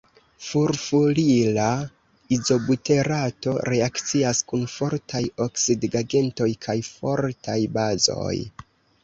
Furfurila 0.43 1.65
izobuterato 2.37 3.53
reakcias 3.69 4.41
kun 4.53 4.65
fortaj 4.77 5.23
oksidigagentoj 5.49 6.49
kaj 6.67 6.77
fortaj 6.91 7.61
bazoj. 7.79 8.35